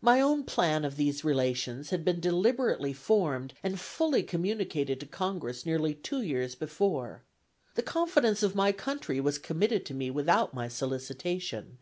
[0.00, 5.64] My own plan of these relations had been deliberately formed and fully communicated to Congress
[5.64, 7.22] nearly two years before.
[7.76, 11.78] The confidence of my country was committed to me without my solicitation.